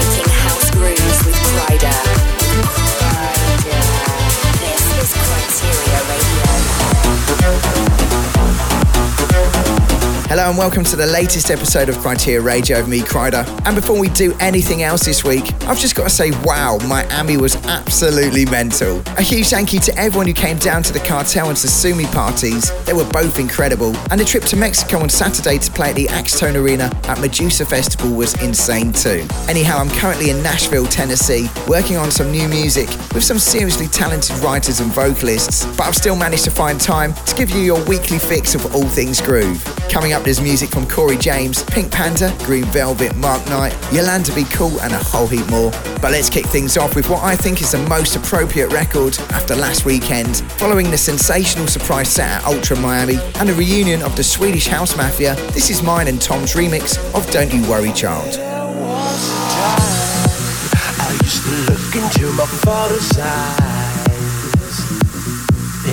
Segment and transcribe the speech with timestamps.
[0.00, 0.27] Shake it.
[10.36, 13.46] And welcome to the latest episode of Kryteria Radio with me, Kryder.
[13.66, 17.36] And before we do anything else this week, I've just got to say, wow, Miami
[17.38, 19.02] was absolutely mental.
[19.16, 22.70] A huge thank you to everyone who came down to the Cartel and Sosumi parties.
[22.84, 23.96] They were both incredible.
[24.10, 27.64] And the trip to Mexico on Saturday to play at the Axtone Arena at Medusa
[27.64, 29.26] Festival was insane too.
[29.48, 34.36] Anyhow, I'm currently in Nashville, Tennessee, working on some new music with some seriously talented
[34.38, 38.18] writers and vocalists, but I've still managed to find time to give you your weekly
[38.18, 39.77] fix of all things groove.
[39.90, 44.44] Coming up, there's music from Corey James, Pink Panda, Green Velvet, Mark Knight, Yolanda Be
[44.44, 45.70] Cool, and a whole heap more.
[46.00, 49.56] But let's kick things off with what I think is the most appropriate record after
[49.56, 54.22] last weekend, following the sensational surprise set at Ultra Miami and a reunion of the
[54.22, 55.34] Swedish House Mafia.
[55.52, 58.34] This is mine and Tom's remix of Don't You Worry Child.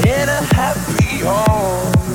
[0.05, 2.14] In a happy home.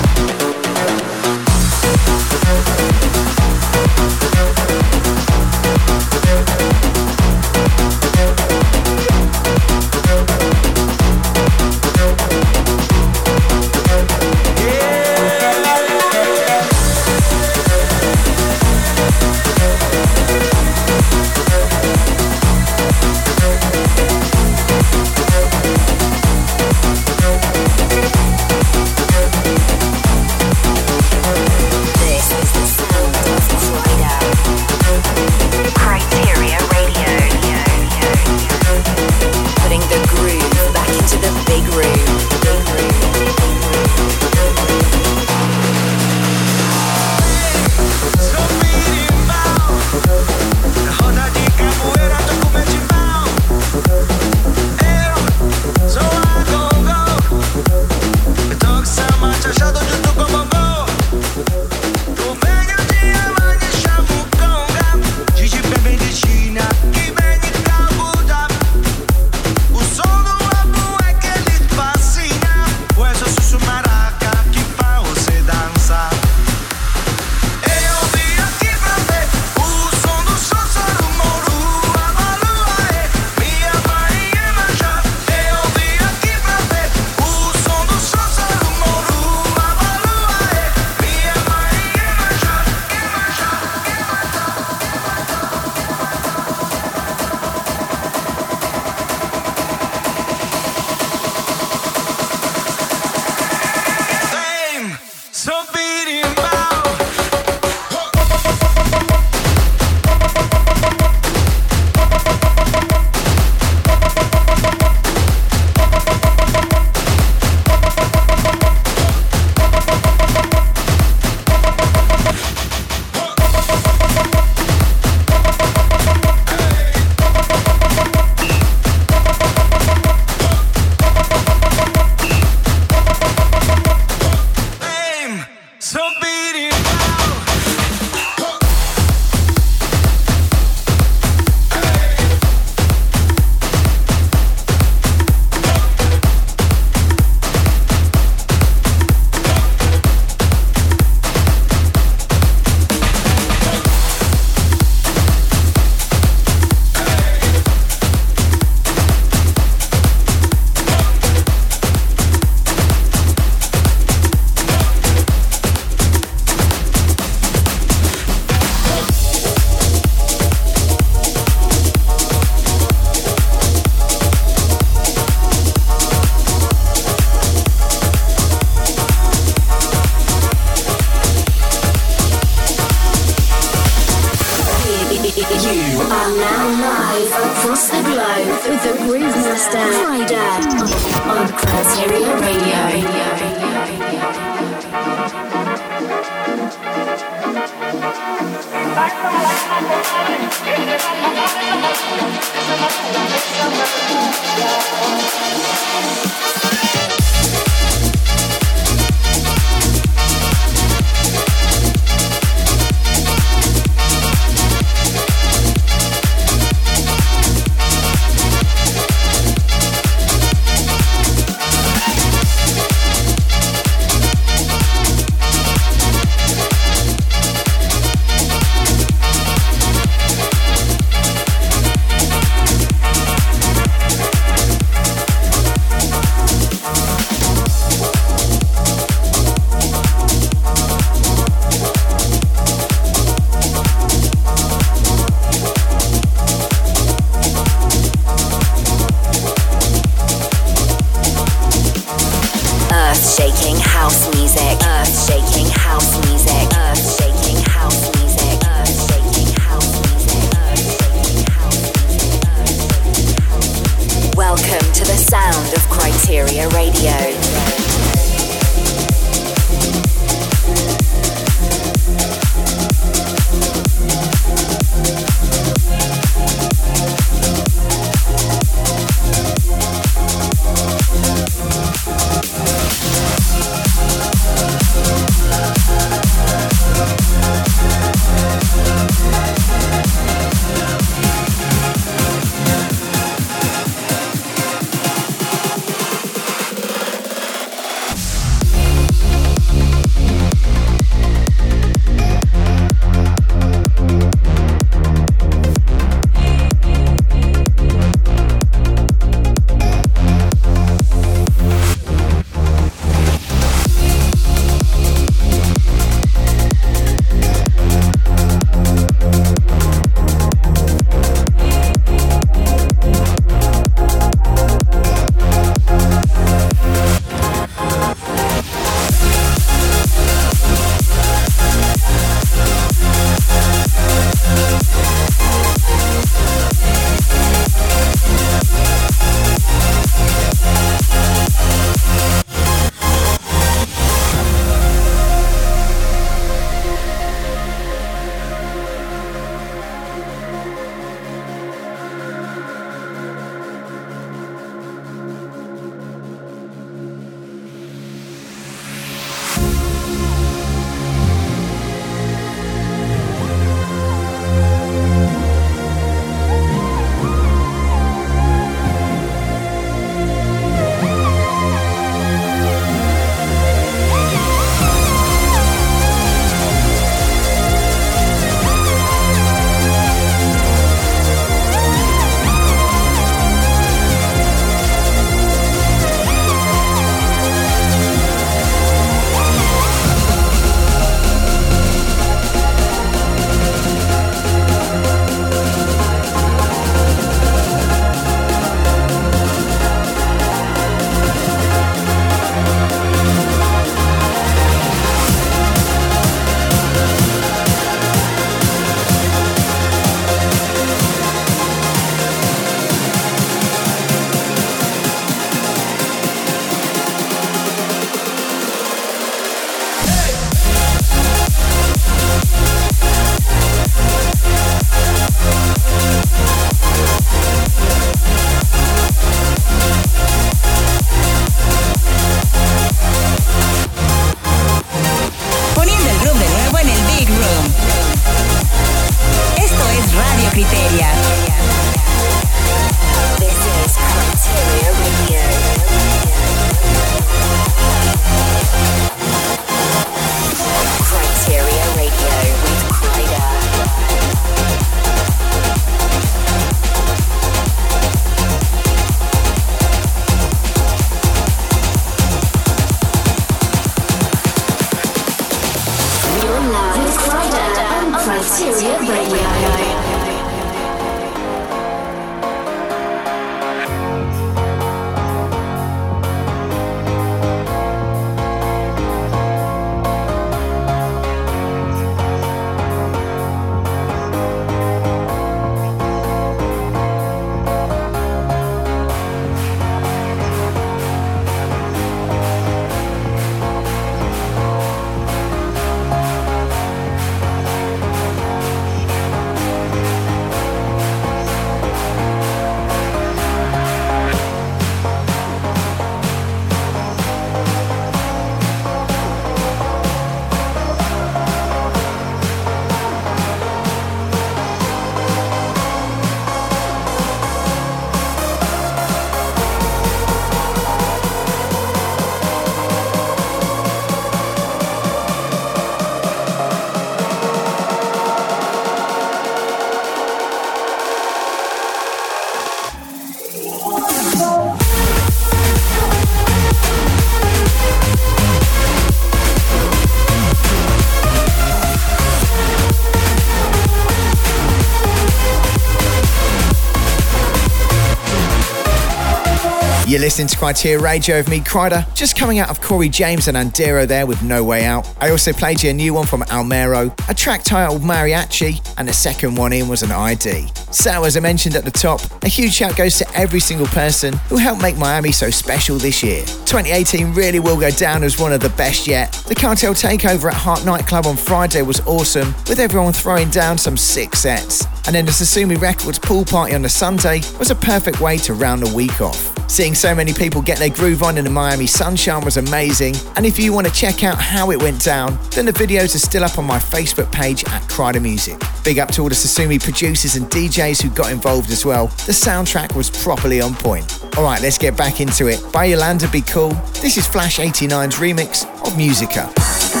[550.21, 552.05] listening to Kryteria Radio with me, Kryder.
[552.13, 555.11] Just coming out of Corey James and Andero there with No Way Out.
[555.19, 559.13] I also played you a new one from Almero, a track titled Mariachi, and the
[559.13, 560.67] second one in was an ID.
[560.91, 564.33] So, as I mentioned at the top, a huge shout goes to every single person
[564.47, 566.41] who helped make Miami so special this year.
[566.45, 569.31] 2018 really will go down as one of the best yet.
[569.47, 573.97] The Cartel takeover at Heart Nightclub on Friday was awesome, with everyone throwing down some
[573.97, 574.85] sick sets.
[575.05, 578.53] And then the Sosumi Records pool party on the Sunday was a perfect way to
[578.53, 579.51] round the week off.
[579.69, 583.15] Seeing so many people get their groove on in the Miami sunshine was amazing.
[583.37, 586.19] And if you want to check out how it went down, then the videos are
[586.19, 588.61] still up on my Facebook page at Kryder Music.
[588.83, 592.07] Big up to all the Sosumi producers and DJs who got involved as well.
[592.07, 594.21] The soundtrack was properly on point.
[594.37, 595.63] Alright, let's get back into it.
[595.71, 600.00] By Yolanda Be Cool, this is Flash 89's remix of Musica.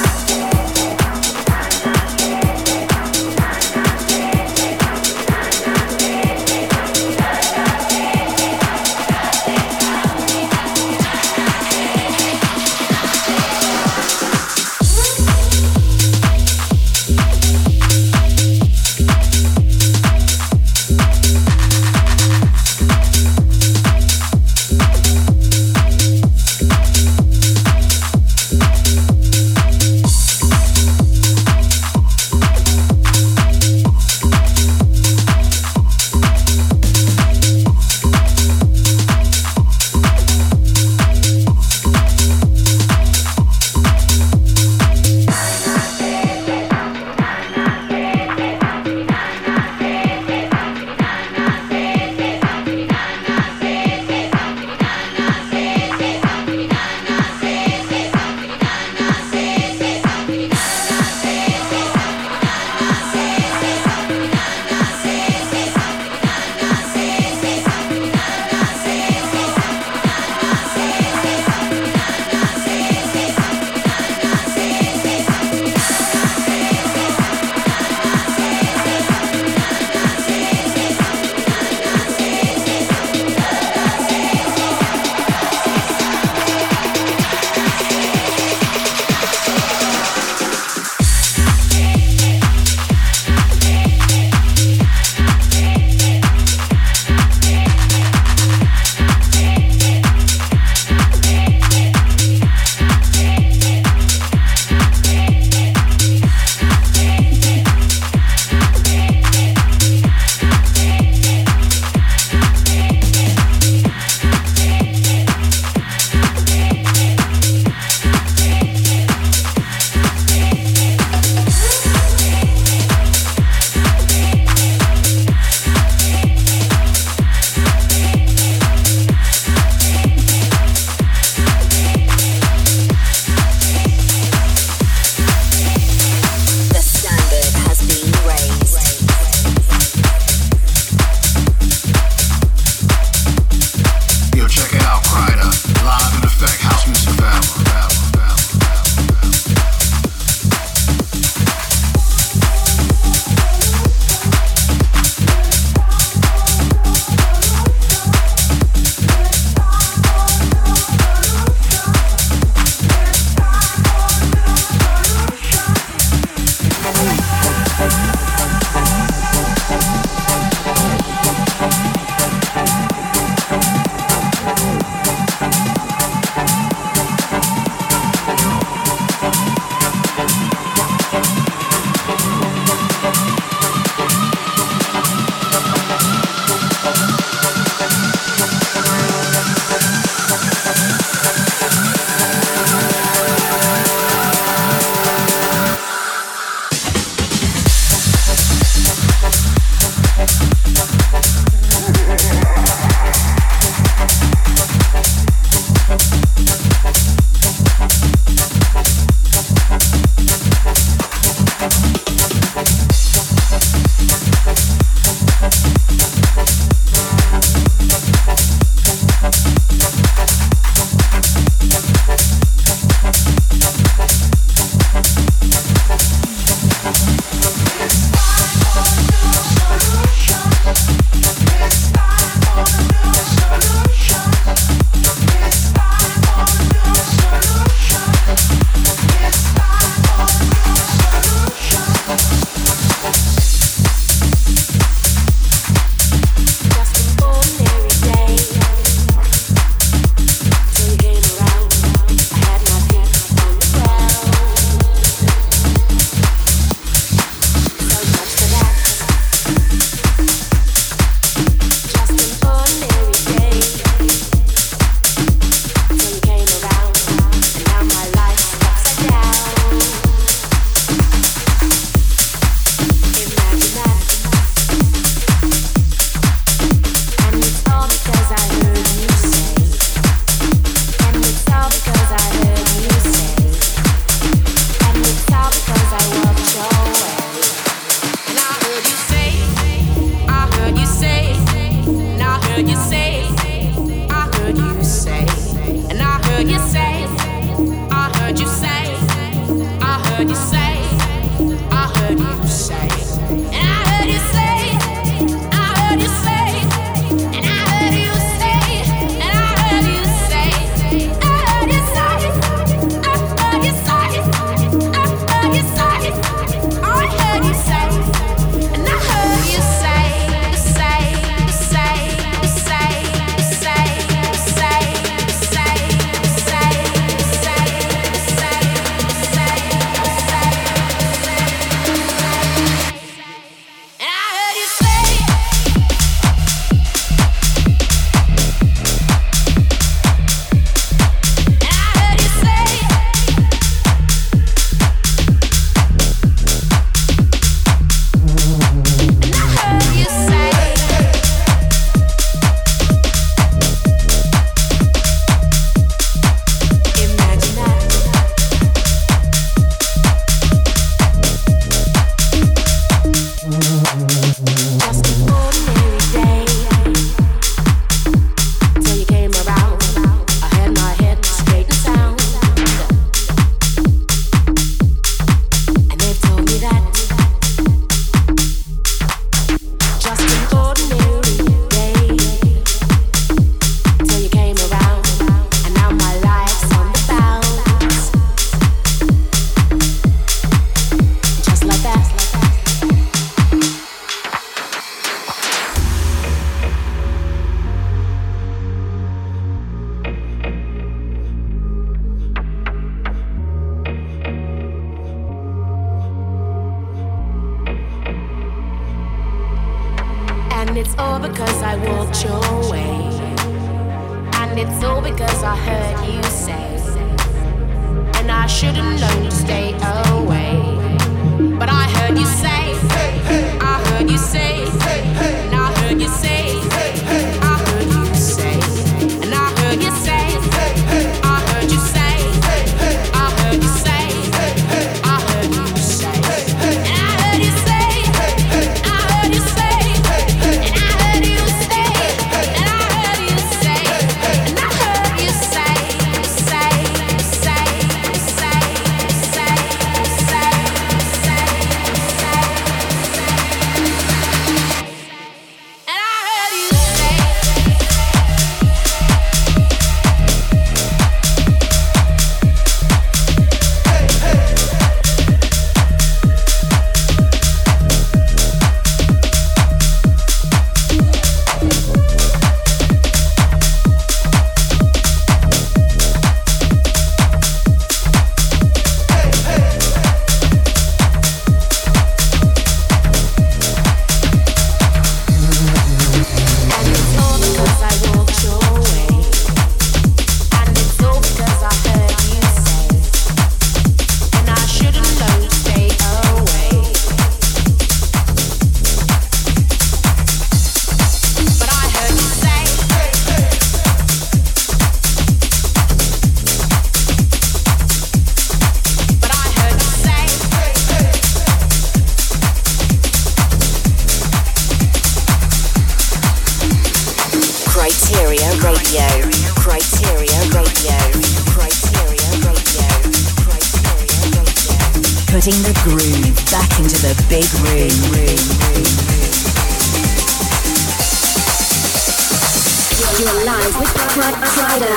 [533.21, 534.89] You're live Radio.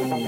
[0.00, 0.27] Radio.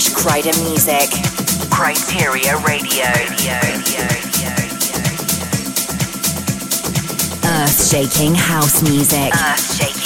[0.00, 0.10] slash
[0.62, 1.10] Music.
[1.70, 3.04] Kryteria Radio.
[7.44, 9.32] Earth shaking house music.
[9.34, 10.03] Earth shaking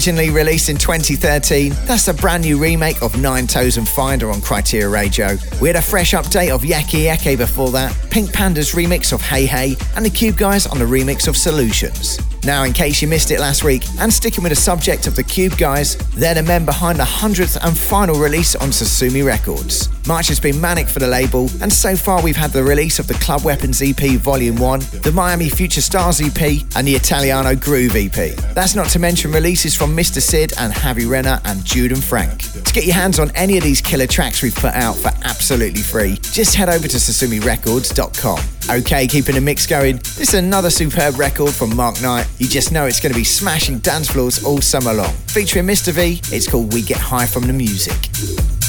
[0.00, 4.40] Originally released in 2013, that's a brand new remake of Nine Toes and Finder on
[4.40, 5.36] Kryteria Radio.
[5.60, 9.44] We had a fresh update of Yaki Yake before that, Pink Panda's remix of Hey
[9.44, 12.18] Hey, and the Cube Guys on the remix of Solutions.
[12.44, 15.22] Now, in case you missed it last week, and sticking with the subject of the
[15.22, 19.90] Cube guys, they're the men behind the 100th and final release on Sosumi Records.
[20.10, 23.06] March has been manic for the label, and so far we've had the release of
[23.06, 27.94] the Club Weapons EP Volume 1, the Miami Future Stars EP, and the Italiano Groove
[27.94, 28.34] EP.
[28.52, 30.20] That's not to mention releases from Mr.
[30.20, 32.40] Sid and Javi Renner and Jude and Frank.
[32.40, 35.82] To get your hands on any of these killer tracks we've put out for absolutely
[35.82, 38.40] free, just head over to sosumirecords.com.
[38.68, 42.26] Okay, keeping the mix going, this is another superb record from Mark Knight.
[42.38, 45.12] You just know it's going to be smashing dance floors all summer long.
[45.28, 45.92] Featuring Mr.
[45.92, 48.59] V, it's called We Get High From the Music.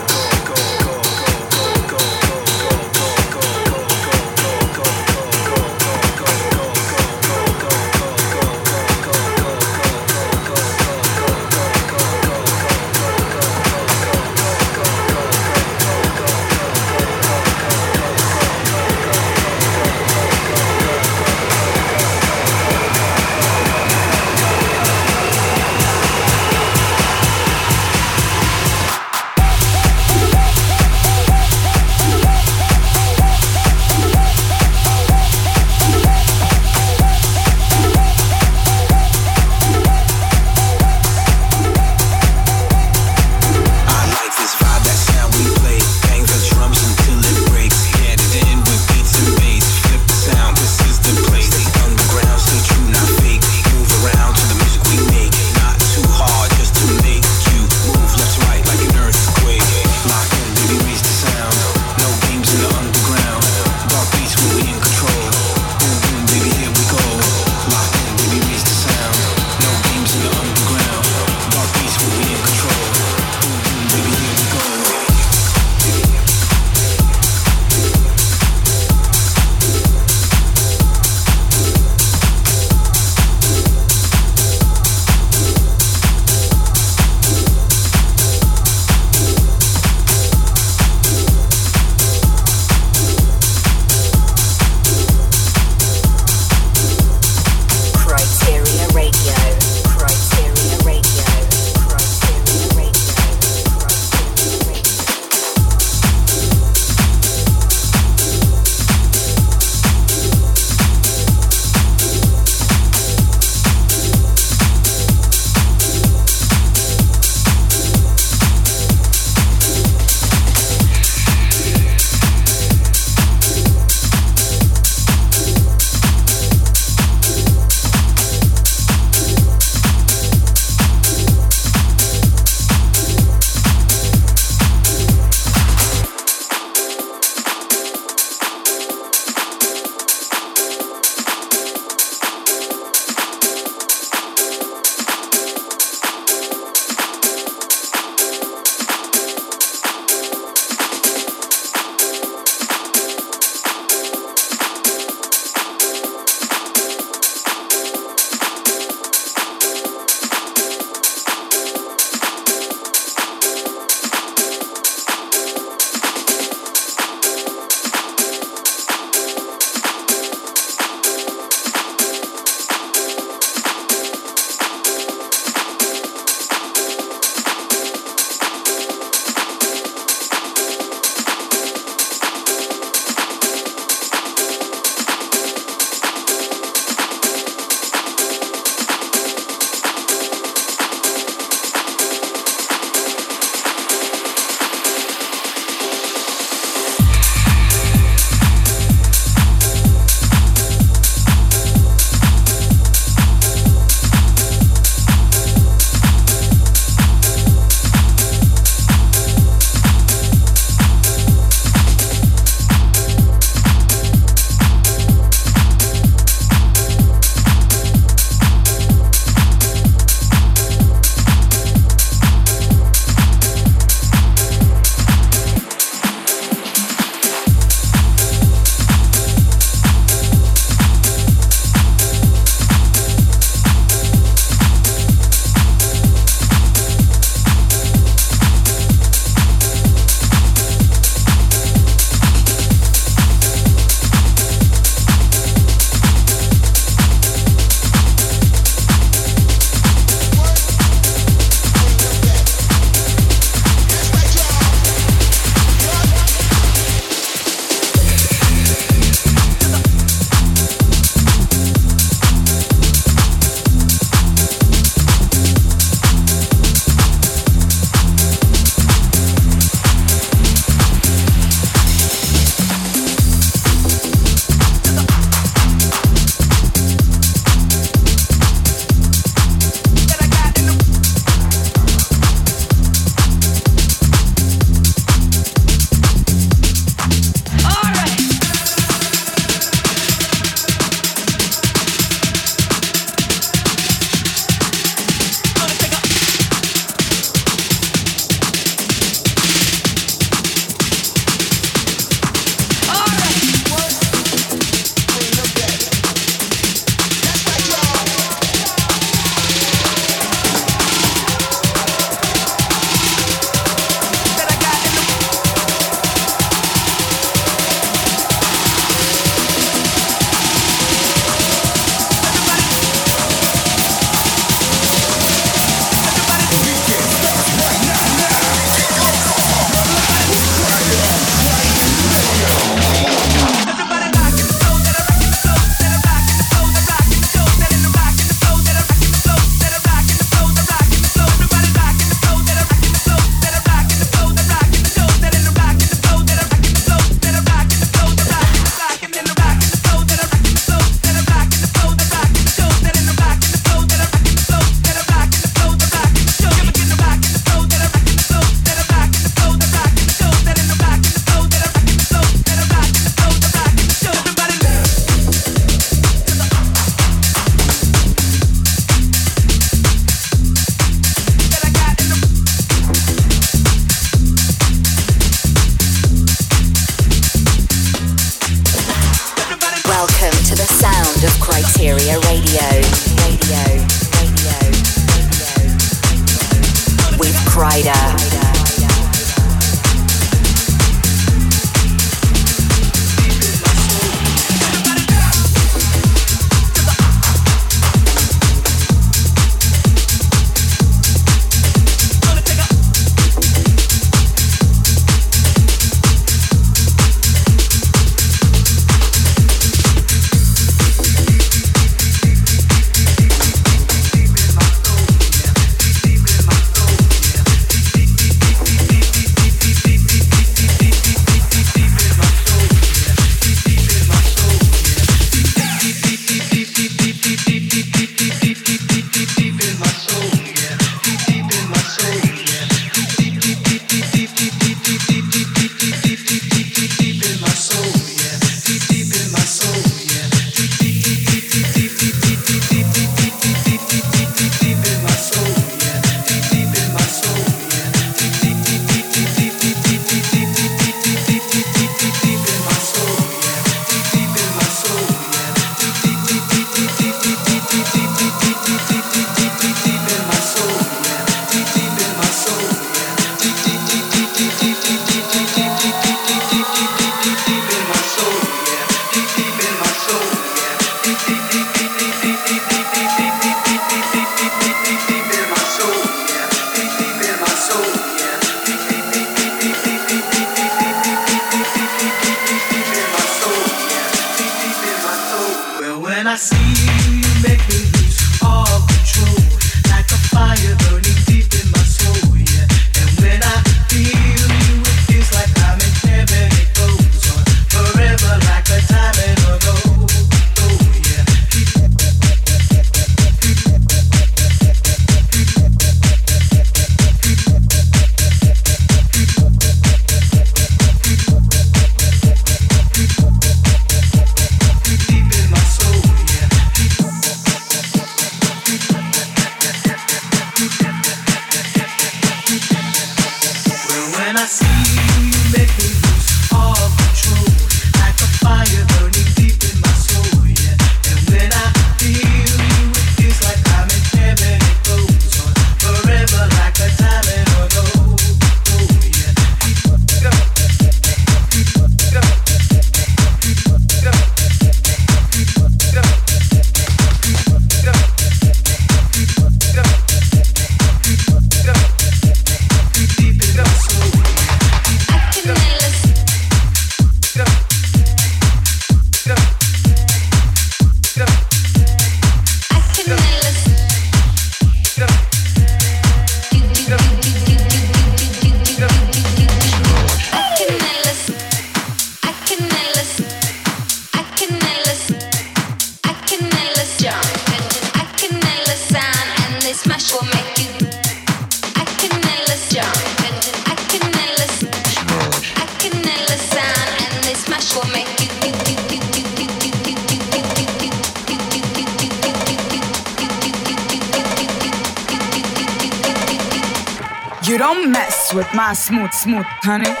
[599.11, 600.00] Smooth, honey.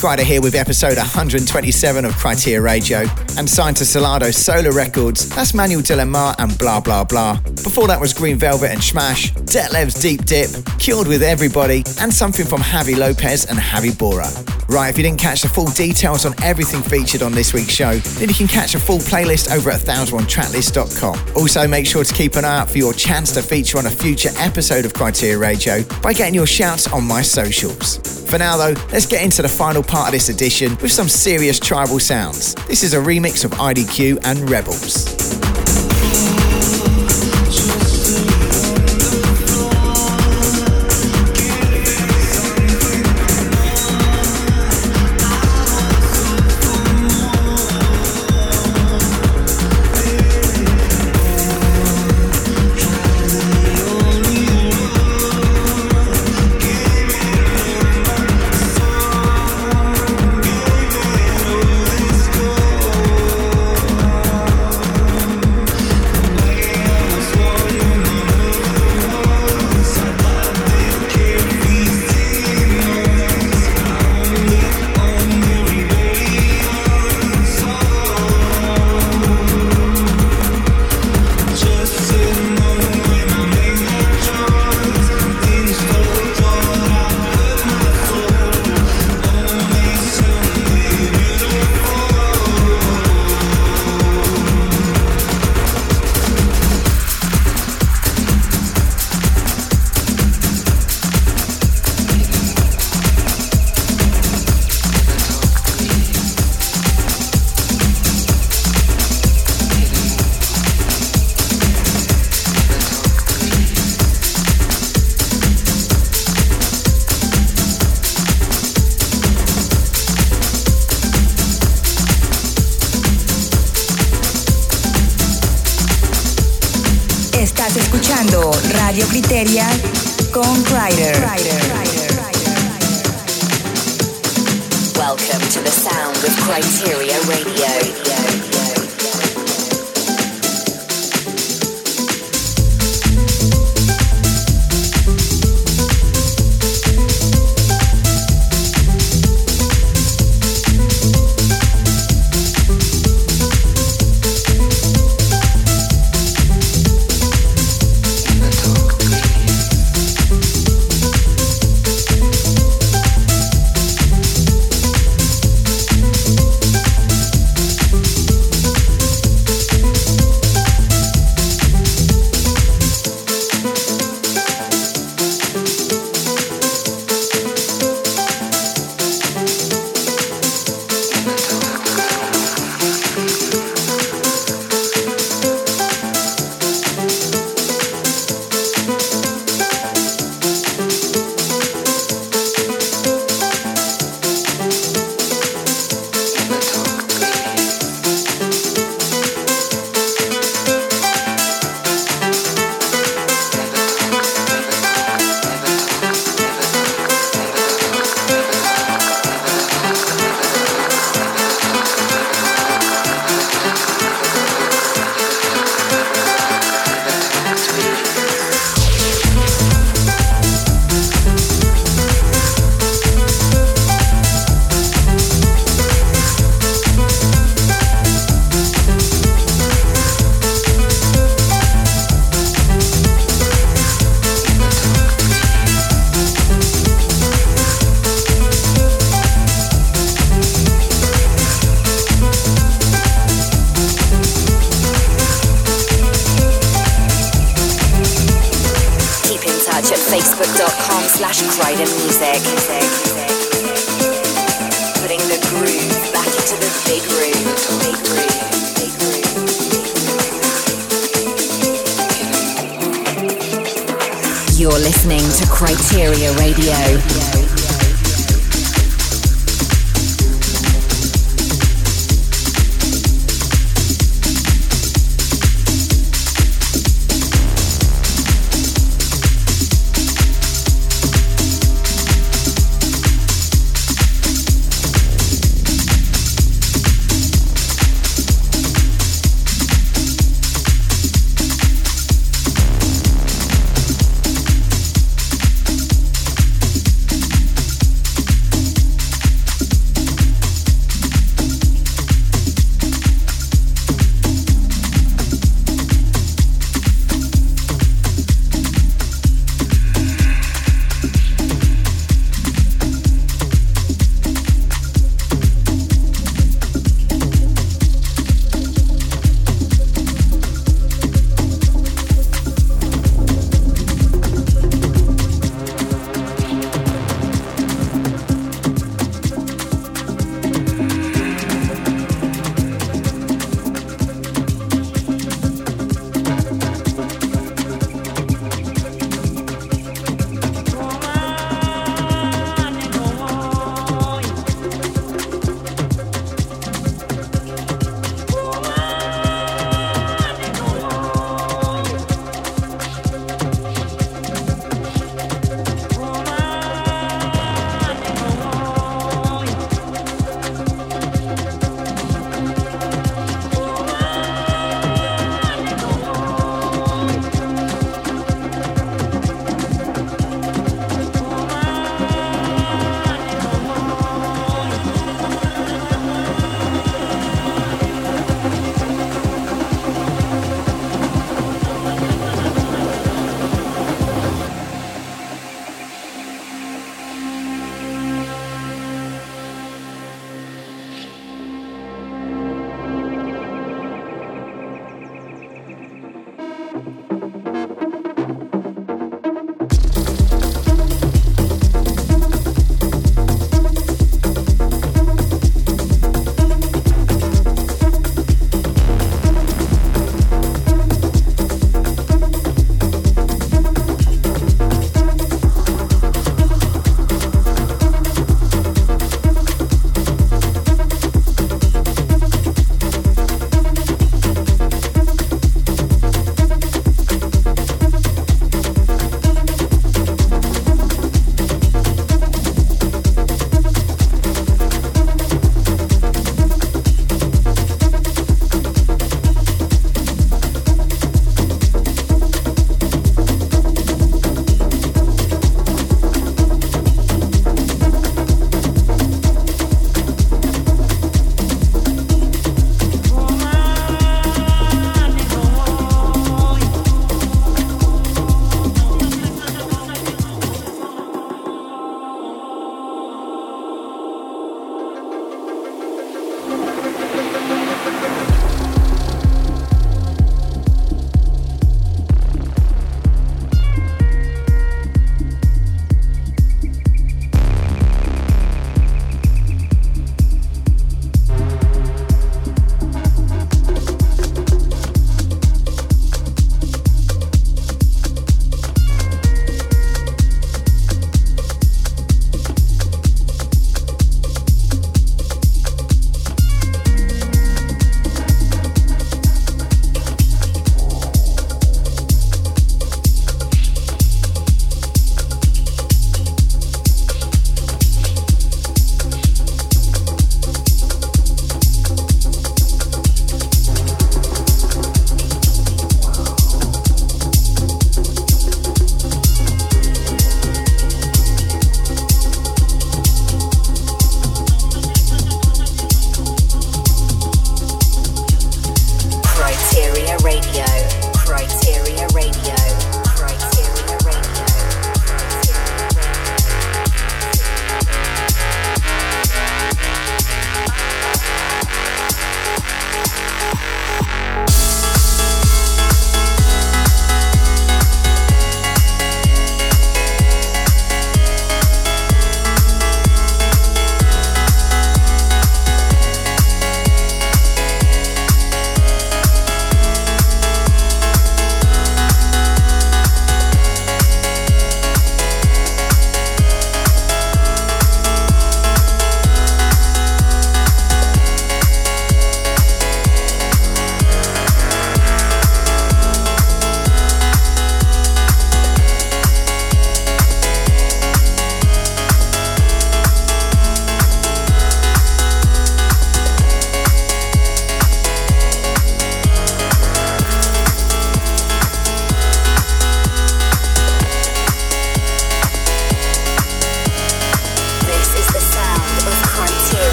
[0.00, 3.04] Kryder here with episode 127 of Kryteria Radio
[3.36, 5.28] and signed to Solardo Sola Records.
[5.28, 7.38] That's Manuel De La Mare and Blah Blah Blah.
[7.42, 10.48] Before that was Green Velvet and Smash, Detlev's Deep Dip,
[10.78, 14.26] Cured with Everybody, and something from Javi Lopez and Javi Bora.
[14.70, 17.98] Right, if you didn't catch the full details on everything featured on this week's show,
[17.98, 21.36] then you can catch a full playlist over at 1001tracklist.com.
[21.36, 23.90] Also, make sure to keep an eye out for your chance to feature on a
[23.90, 28.09] future episode of Kryteria Radio by getting your shouts on my socials.
[28.30, 31.58] For now, though, let's get into the final part of this edition with some serious
[31.58, 32.54] tribal sounds.
[32.68, 35.09] This is a remix of IDQ and Rebels.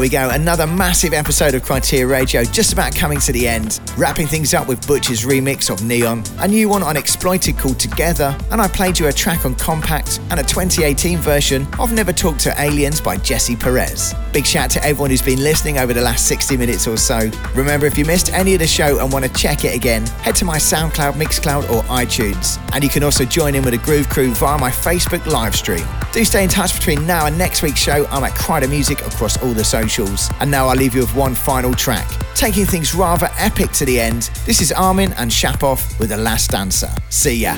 [0.00, 3.80] There we go, another massive episode of Kryteria Radio just about coming to the end.
[3.98, 8.34] Wrapping things up with Butcher's remix of Neon, a new one on Exploited called Together,
[8.50, 12.38] and I played you a track on Compact and a 2018 version of Never Talk
[12.38, 14.14] to Aliens by Jesse Perez.
[14.32, 17.30] Big shout to everyone who's been listening over the last 60 minutes or so.
[17.54, 20.34] Remember, if you missed any of the show and want to check it again, head
[20.36, 22.58] to my SoundCloud, Mixcloud, or iTunes.
[22.72, 25.86] And you can also join in with the Groove Crew via my Facebook live stream.
[26.12, 28.04] Do stay in touch between now and next week's show.
[28.10, 30.28] I'm at Kryder Music across all the socials.
[30.40, 32.08] And now I'll leave you with one final track.
[32.34, 36.50] Taking things rather epic to the end, this is Armin and Shapov with The Last
[36.50, 36.90] Dancer.
[37.10, 37.54] See ya.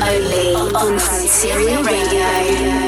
[0.00, 2.87] Only on Kryteria Radio.